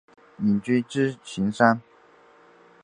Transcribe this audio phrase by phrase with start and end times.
[0.39, 1.79] 隐居支硎山。